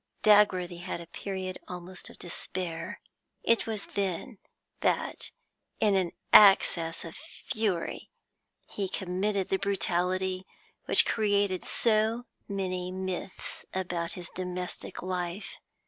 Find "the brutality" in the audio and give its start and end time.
9.49-10.47